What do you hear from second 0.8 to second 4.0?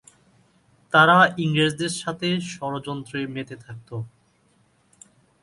তারা ইংরেজদের সাথে ষড়যন্ত্রে মেতে থাকত।